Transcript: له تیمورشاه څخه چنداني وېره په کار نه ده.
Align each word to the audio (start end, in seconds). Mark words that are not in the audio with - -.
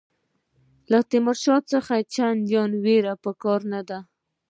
له 0.91 0.99
تیمورشاه 1.09 1.61
څخه 1.71 1.93
چنداني 2.13 2.77
وېره 2.85 3.13
په 3.23 3.31
کار 3.43 3.61
نه 3.73 3.81
ده. 3.89 3.99